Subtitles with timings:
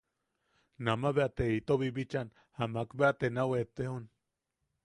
[0.87, 2.29] Nama bea te ito bibichan,
[2.63, 4.03] Amak bea te nau eʼetejon.